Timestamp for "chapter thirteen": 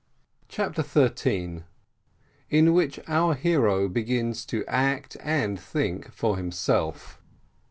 0.47-1.63